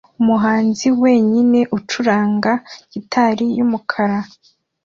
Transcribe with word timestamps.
Umuhanzi 0.21 0.87
wenyine 1.01 1.59
ucuranga 1.77 2.51
gitari 2.93 3.45
yumukara 3.57 4.19